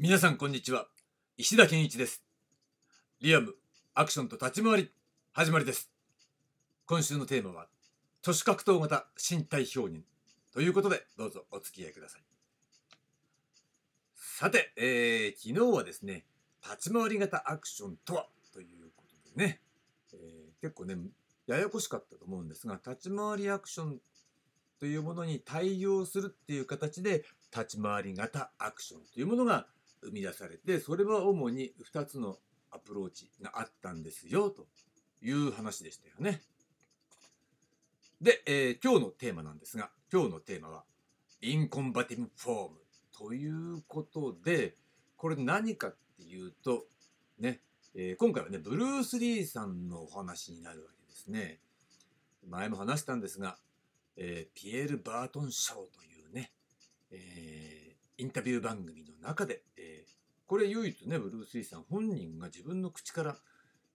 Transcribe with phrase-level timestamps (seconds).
[0.00, 0.86] 皆さんこんにちは。
[1.36, 2.22] 石田健一です。
[3.20, 3.56] リアム
[3.96, 4.92] アクションと立ち回り
[5.32, 5.90] 始まりです。
[6.86, 7.66] 今週のテーマは
[8.22, 10.04] 都市格闘型身体表現。
[10.54, 12.22] ということでどうぞお付き合いください。
[14.14, 16.26] さて、えー、昨日はですね
[16.62, 18.28] 立ち回り型アクションとは？
[18.54, 19.60] ということでね、
[20.12, 20.94] えー、結構ね
[21.48, 23.98] ややこしかったと思うんですが立ち回りアクション
[24.78, 29.66] というものに対応するっていう形で立ち回り型アクションというものが
[30.02, 32.38] 生み出されてそれは主に2つの
[32.70, 34.66] アプローチがあったんですよと
[35.22, 36.42] いう話でしたよね。
[38.20, 40.84] で、えー、今日のテーマなんですが今日のテーマは
[41.40, 42.76] in combative form
[43.16, 44.74] ということで
[45.16, 46.84] これ何かっていうと
[47.38, 47.60] ね、
[47.94, 51.60] えー、今回はねブルース・リーさんのお話になるわけですね。
[52.46, 53.58] 前も話したんですが、
[54.16, 56.52] えー、ピエール・バートン賞というね、
[57.10, 59.62] えー、インタビュー番組の中で、
[60.48, 63.36] これ唯一ねブルース・リーさん本人が自分の口から、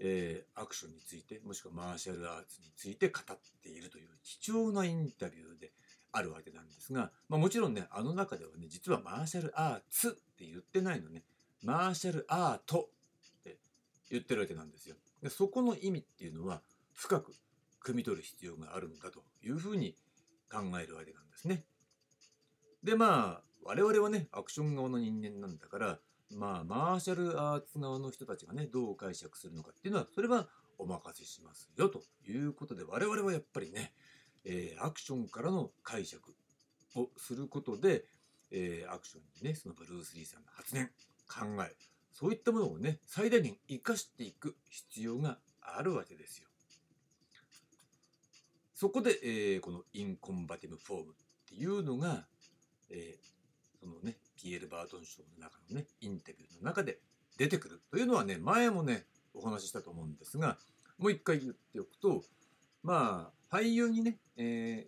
[0.00, 5.70] えー、アクションについてもしくはマーシャルアーツについて語っているという貴重なインタビューで
[6.12, 11.22] あるわけなんですが、まあ、もちろんねあの中ではね実はマーシャルアーツって言ってないのね
[11.62, 12.88] マーシャルアート
[13.38, 13.58] って
[14.10, 14.96] 言ってるわけなんですよ。
[15.22, 16.62] でそこの意味っていうのは
[16.94, 17.32] 深く
[17.84, 19.94] 汲み取る必要があるんだというふうに
[20.50, 21.64] 考えるわけなんですね。
[22.82, 25.98] でまあ我々はねアクション側の人間なんだから
[26.36, 33.92] まあマーシャルアーツ側の人たちがねどう解釈するのかっていうのはそれはお任せしますよということで我々はやっぱりね、
[34.44, 36.34] えー、アクションからの解釈
[36.96, 38.04] をすることで、
[38.50, 40.86] えー、アクションにねそのブルース・リーさんの発言
[41.28, 41.74] 考え
[42.12, 46.48] そういったものをね最大限生かしていく必要があるわけですよ。
[48.74, 51.14] そこで、えー、このインコンバティブフォームっ
[51.46, 52.26] ていうのが、
[52.88, 56.98] えー、そのねピエール・バートン賞の中のねインタビューの中で
[57.36, 60.56] 出てくるというのはね前もねお話ししたと思うんですが
[60.98, 62.22] もう一回言っておくと
[62.82, 64.86] まあ俳優にね、え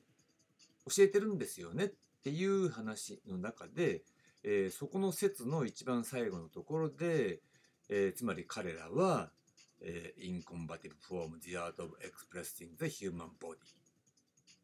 [0.87, 1.89] ー、教えてるんですよねっ
[2.23, 4.03] ていう話の中で、
[4.45, 7.41] えー、そこの説の一番最後のところで、
[7.89, 9.31] えー、つまり彼らは、
[9.83, 13.57] えー、Incompatible Form The Art of Expressing the Human Body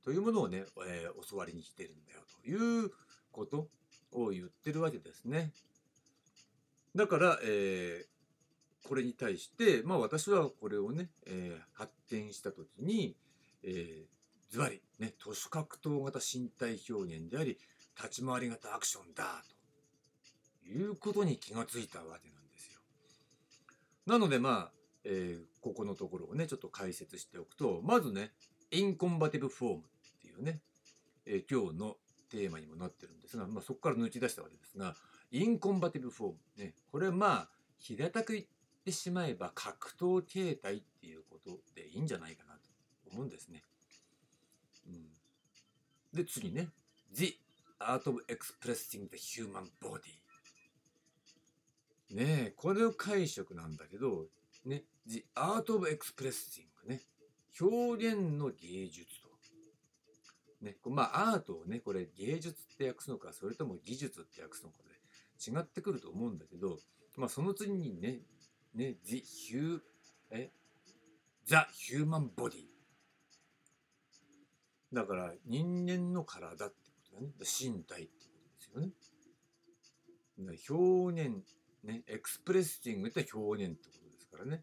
[0.05, 2.91] というものをね、えー、教わりに来てるんだよという
[3.33, 3.69] こと
[4.13, 5.53] を言ってるわけですね。
[6.95, 13.17] だから、えー、これに対して、まあ私はこれをね、えー、発展した時に、
[13.63, 17.59] えー、ズバリ、ね、徒手格闘型身体表現であり、
[17.97, 19.45] 立ち回り型アクションだ、
[20.63, 22.81] ということに気がついたわけなんですよ。
[24.07, 24.73] なのでまあ、
[25.05, 28.33] えー、ここのところをね、ちょっと解説しておくと、まずね、
[28.71, 30.61] in combative form っていうね、
[31.27, 31.97] えー、今日の
[32.29, 34.95] テーマにもなってるんですが、まあ、そこから抜き出したわけですが
[35.31, 38.45] in combative form ねこれまあ平たく言っ
[38.85, 42.61] てしまえば格闘形態っていうことでいいんじゃないかなと
[43.13, 43.63] 思うんですね。
[44.87, 45.07] うん、
[46.13, 46.69] で次ね。
[47.13, 47.39] The
[47.81, 50.19] Art of Expressing the Human Body
[52.11, 54.27] ねえこれを解釈なんだけど
[54.65, 57.03] ね The Art of Expressing ね。
[57.61, 59.28] 表現の芸術と
[60.61, 66.79] ね、まあアートをねこれ芸術って訳すのかそれとも技術って訳すのかで違ってくると思うんだけど、
[67.17, 68.21] まあ、その次にね
[68.75, 69.81] ね The, Hu
[70.31, 70.51] え
[71.47, 71.57] The
[71.95, 72.67] Human Body
[74.93, 77.33] だから人間の体ってことだね。
[77.39, 80.59] 身体ってことですよね。
[80.69, 81.45] 表現
[81.85, 84.63] ねエクスプレッシングって表現ってことですからね、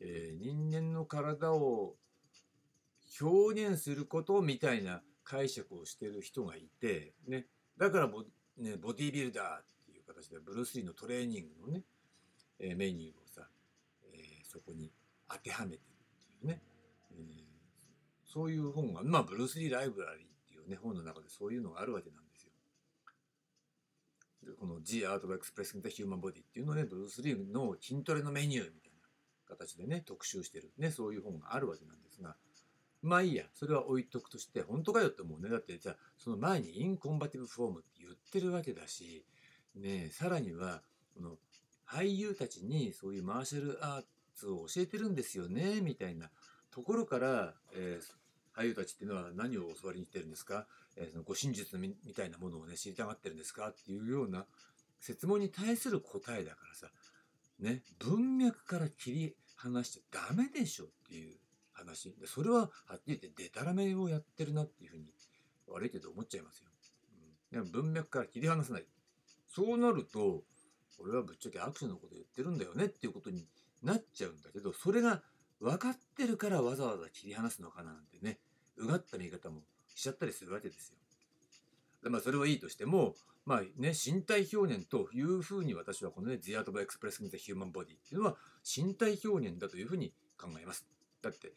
[0.00, 1.94] えー、人間の体を
[3.20, 7.46] 表現することみたいな解釈をしてる人がいて、ね、
[7.78, 8.24] だからボ,、
[8.58, 11.84] ね、ボディービルダーっていう形でブルース・リーのトレーニングのね、
[12.58, 13.42] えー、メニューをさ、
[14.14, 14.92] えー、そこに
[15.28, 16.62] 当てはめてるっていうね、
[17.12, 22.52] えー、そういう本が、まあ、ブルース・リー・ライブラリーっていうね、本の中でそういうのがあるわけなんですよ。
[24.58, 29.08] この G Art of Expressing the Human Body っていうのをね、ブルース・リーの筋トレのメニューみたいな
[29.46, 32.11] 形でね、特集してる、ね、そういう本があるわけなんです、
[33.02, 35.48] まあいいや、それは置いとくとして、本当かよって思うね。
[35.48, 39.24] だって、じゃあ、その前にインコンバティブフォームって言ってるわけだし、
[39.74, 40.82] ねさらには、
[41.14, 41.36] この
[41.86, 44.04] 俳優たちにそういうマーシャルアー
[44.34, 46.30] ツを教えてるんですよね、みたいな
[46.70, 50.66] ところから、えー、俳優たちっていうのは何を教わりに来てるんですか、
[50.96, 53.68] えー、その護身術みたいなものをね、知りたがってるんですか？
[53.68, 54.46] っていうような
[55.00, 56.86] 質問に対する答えだからさ、
[57.58, 61.36] ね、文脈から切り離しちゃダメでしょっていう
[61.82, 65.04] 話でそれははっきり言ってデタラメをやってるなっていうふうに
[65.68, 66.66] 悪いけど思っちゃいますよ、
[67.52, 68.86] うん、でも文脈から切り離さない
[69.54, 70.42] そうなると
[70.98, 73.46] 俺はぶっちゃけアクションのこと言ってるんだよねっていうことに
[73.82, 75.22] なっちゃうんだけどそれが
[75.60, 78.38] 分かってるからわざわざ切り離すのかななんてね
[78.76, 80.96] うがった見方もしちゃったりするわけですよ。
[82.02, 83.14] でまあそれはいいとしても
[83.44, 90.86] まあね身体表現というふうに私はこのね The Art of Expressing the Human Body っていうのは身体表現だというふうに考えます。
[91.20, 91.52] だって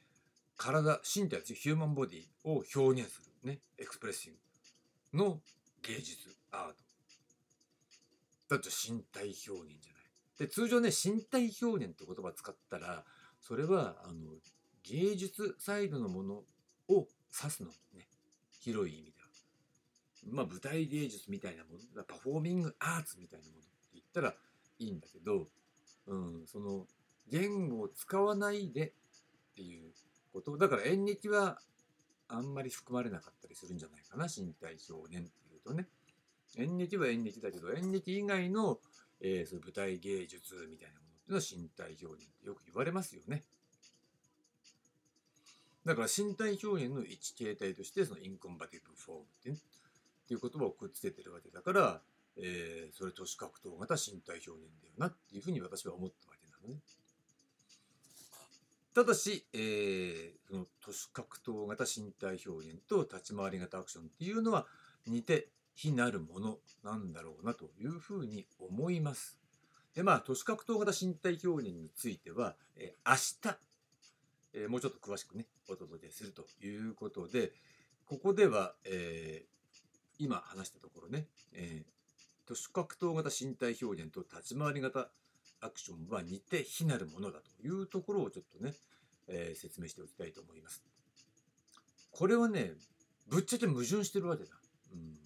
[0.57, 4.34] 体身体ヒューマンボディを表現するねエクスプレッシン
[5.13, 5.40] グの
[5.81, 6.75] 芸術アート
[8.50, 10.06] だって身体表現じゃない。
[10.40, 13.04] で通常ね身体表現って言葉使ったら
[13.40, 14.34] それはあの
[14.84, 16.34] 芸術サイドのもの
[16.90, 17.08] を
[17.42, 18.08] 指すのね
[18.62, 19.25] 広い意味では。
[20.31, 24.34] まあ舞台芸術みたいなものパフォーミングアーツみたいなものって言ったら
[24.80, 25.48] いいんだけど、
[26.08, 26.88] うん、その
[27.30, 28.94] 言語を使わないでっ
[29.56, 29.92] ていう
[30.36, 31.60] ことだから演劇は
[32.28, 35.88] あんまり含まれなかったりするんじゃないかな身体表現っていうとね
[36.58, 38.80] 演劇は演劇だけど演劇以外の、
[39.22, 43.44] えー、そういう舞台芸術みたいなものっていうのは身体表現ってよく言われますよね
[45.86, 52.02] だから身体表現の一形態としてそのインコンバティブフォームって,、ね、っていう言葉をくっつけてるわけだから、
[52.38, 56.82] えー、それ都市格闘型身体表現だよなっていうふうに私は思ったわけなのね。
[58.95, 64.68] ただし、えー、その都市格闘型身体表現と立ち回り型アクションっていうのは
[65.06, 69.38] 似て非なるものなんだろうなというふうに思います。
[69.95, 73.57] でまあ都市格闘型身体表現については、えー、明日、
[74.53, 77.51] えー、もうちょっと詳しくねお届けするということで
[78.06, 85.09] ここでは、えー、今話したところね、えー、都市格闘型身体表現と立ち回り型
[85.65, 88.73] アクションは似て非なるものだというところをちょっとね、
[89.27, 90.83] えー、説明しておきたいと思います。
[92.12, 92.71] これはね
[93.27, 94.51] ぶっちゃけ矛盾してるわけだ。
[94.94, 95.25] うん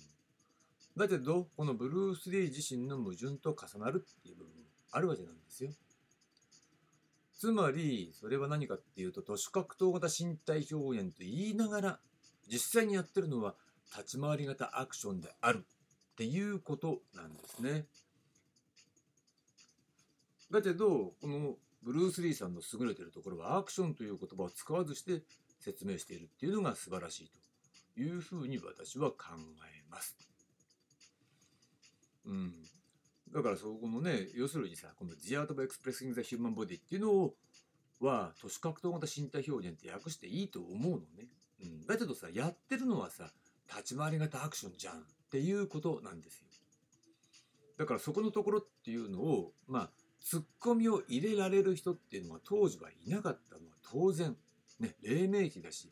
[0.98, 5.72] だけどこのブルース・リー自身の矛盾と重なるっていう部分もあるわけなんですよ。
[7.38, 12.00] つまりそれは何かっていうと都市格闘型身体表現と言いながら
[12.52, 13.56] 実際にやってるのは
[13.96, 17.86] 立ち回り型アクションであるっていうことなんですね。
[20.52, 25.24] だけどこのブルース・リーさんの優れてるところはアクションという言葉を使わずして
[25.60, 27.32] 説明しているっていうのが素晴らしい
[27.96, 30.18] というふうに私は考えます。
[32.26, 32.54] うん、
[33.32, 37.36] だからそこのね要するにさこの「The Art of Expressing the Human Body」っていうのを
[38.00, 41.28] は都市格闘型身体表現って訳していいと思うのね、
[41.62, 43.32] うん、だけどさやってるのはさ
[43.70, 45.02] 立ち回り型アクションじゃんっ
[45.32, 46.48] ていうことなんですよ。
[47.78, 49.90] だからそこのところっていうのをまあ
[50.22, 54.36] ツッコミを入れられる人っていうのは当時はいなかったのは当然。
[54.80, 55.92] ね黎明期だし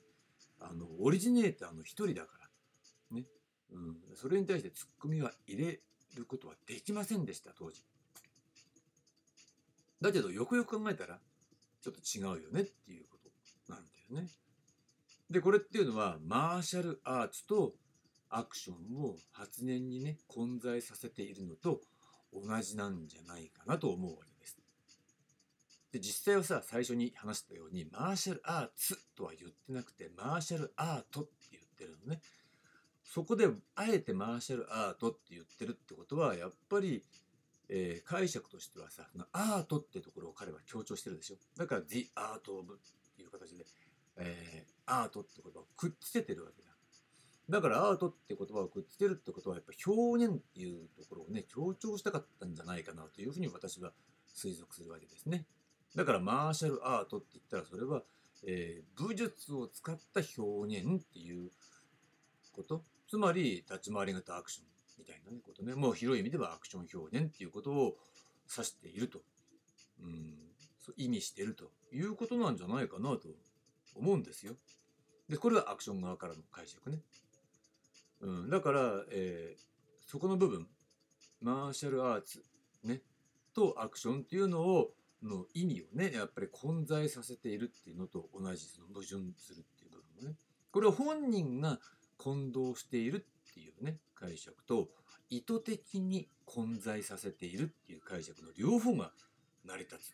[0.61, 2.37] あのオリジネーターの一人だか
[3.11, 3.17] ら。
[3.17, 3.25] ね、
[3.71, 5.79] うん、それに対してツッコミは入れ
[6.15, 7.83] ることはできませんでした当時。
[10.01, 11.19] だけどよくよく考えたら
[11.81, 14.29] ちょっと違うよねっていうことなんだよね。
[15.29, 17.73] でこれっていうのはマーシャルアーツと
[18.29, 21.81] アクションを発言にね混在させているのと
[22.45, 24.57] 同じなんじゃないかなと思うわけです。
[25.91, 32.21] で実際はさ最初に話したようにマーシャルアーツとは言ってなくてマーシャルアートって言ってるのね。
[33.03, 37.03] そこであえてマーシャルアートって言ってるってことはやっぱり、
[37.69, 43.65] えー、解釈としてはさアートってところを彼は強調してるでしょだから The Art of っていう形で、
[44.17, 46.66] えー、アートって言葉をくっつけてるわけ
[47.49, 53.91] だからアートって言葉をくっつけるってことはやっぱ表現っていうところをね強調したかったんじゃないかなというふうに私は
[54.35, 55.45] 推測するわけですね。
[55.95, 58.03] だからマーシャルアートって言ったらそれは、
[58.45, 61.49] えー、武術を使った表現っていう
[62.51, 62.83] こと。
[63.09, 64.65] つまり立ち回り型アクション
[64.99, 65.75] みたいな、ことね。
[65.75, 67.95] もう広い意味ではアクション表現っていうことを
[68.51, 69.21] 指していると、
[70.01, 70.33] うん、
[70.79, 73.29] そう意味しているということなんじゃないかなと
[73.95, 74.55] 思うんですよ。
[75.29, 76.99] でこれはアクション側からの解釈ね。
[78.21, 79.59] うん、だから、えー、
[80.09, 80.67] そこの部分
[81.41, 82.43] マーシャルアーツ、
[82.83, 83.01] ね、
[83.53, 84.91] とアクションっていうのを
[85.23, 90.35] の意味をねやっぱり混在させているっていうのと同じその矛盾するっていう部分もね。
[90.71, 91.79] これは本人が
[92.17, 94.89] 混同しているっていうね解釈と
[95.29, 99.11] 意図的に混在させているっていう解釈の両方が
[99.65, 100.13] 成り立つ。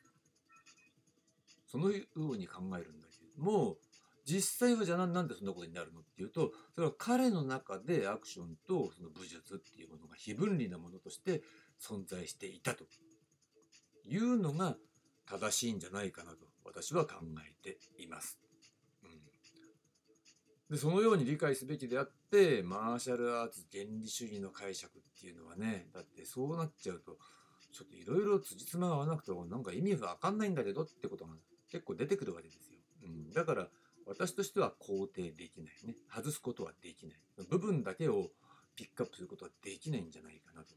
[1.67, 3.77] そのように考えるんだけども
[4.25, 11.41] 実際はじゃあなんでそんなことになるのっていうとそれは彼の中でアクションとその武術っていうものが非分離なものとして
[11.81, 12.85] 存在していたと
[14.05, 14.75] いうのが
[15.29, 17.15] 正しいんじゃないかなと私は考
[17.47, 18.39] えています。
[20.69, 27.17] でそのように理解すべきであってマーシャルアーツ原理主義の解釈っていうのはねだってそうなっちゃうと
[27.71, 31.33] ちょっといろいろ辻褄が合わなくてもなんか意味がわかんないんだけどってことが
[31.69, 32.79] 結構出てくるわけですよ。
[33.03, 33.67] うん、だから
[34.05, 35.95] 私としては肯定できないね。
[36.13, 37.19] 外すことはできない。
[37.49, 38.29] 部分だけを
[38.75, 40.75] ピックアップすることはできないんじゃないかなと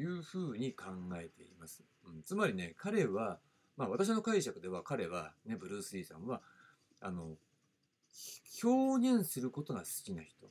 [0.00, 1.84] いうふうに考えています。
[2.06, 3.40] うん、つまりね、彼は、
[3.76, 6.42] まあ私の解釈では彼は、ね、ブルース・リーさんは、
[7.00, 7.36] あの、
[8.62, 10.50] 表現することが好きな人。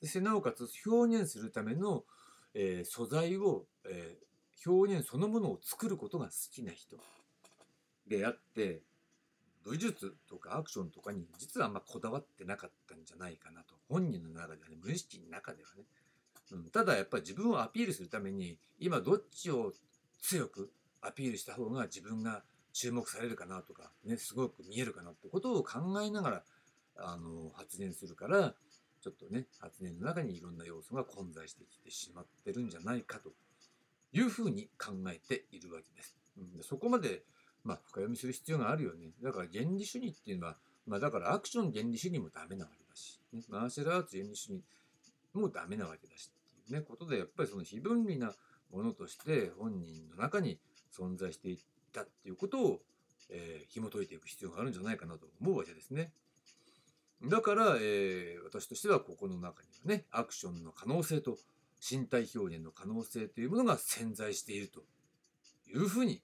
[0.00, 2.04] そしてなおかつ表現するための、
[2.54, 6.96] えー、素材を、えー、表現そのものを作ることが好きな人
[8.06, 8.82] であって、
[9.66, 13.74] 武術とかアクションとかに実はあんまこだわってなかったんじゃないかなと。
[13.88, 15.82] 本人の中ではね、無意識の中ではね。
[16.52, 19.72] うん、ただやっぱり自分をアピールするために、今どっちを
[20.22, 20.70] 強く
[21.00, 26.42] アピールした方が自分が注目されるかなとか、ね、すごく見えるかなってことを考えながら、
[26.98, 28.54] あの、発言するから、
[29.02, 33.32] ちょっとね、発言の中にいろんな要素が混在してきてしまってるんじゃないかと
[34.12, 36.16] いうふうに考えているわけです。
[36.38, 37.24] うん、そこまで
[37.66, 39.10] まあ、深読みする必要があるよね。
[39.20, 40.56] だから原理主義っていうのは、
[40.86, 44.62] まあ、だからアクション原理主義もダメなわけだし、ね、マーシャルアーツ原理主義
[45.34, 48.32] もダメなわけだしっていうね、ことで、やっぱりその非分離な
[48.72, 50.58] ものとして本人の中に
[50.96, 51.58] 存在していっ
[51.92, 52.80] たっていうことを、
[53.30, 56.12] えー、紐解いていく必要があるんじゃないかなと思うわけですね。
[57.24, 61.36] だから、えー、私としてはここの中にはね、アクションの可能性と
[61.80, 64.80] 身体表現の可能性というものが潜在していると
[65.68, 66.20] いうふうに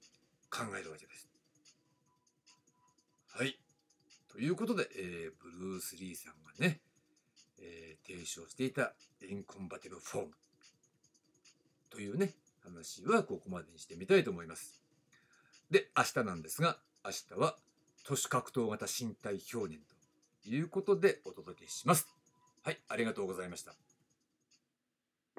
[0.50, 1.31] 考えるわけです。
[4.32, 6.80] ということで、えー、ブルース・リーさんがね、
[7.60, 8.94] えー、提唱していた
[9.28, 10.30] インコンバティブフォーム
[11.90, 12.32] というね、
[12.64, 14.82] 話はここまでにしてみたいと思います。
[15.70, 17.56] で、明日なんですが、明日は
[18.04, 19.84] 都市格闘型身体表現
[20.42, 22.08] ということでお届けします。
[22.62, 23.91] はい、ありがとうございました。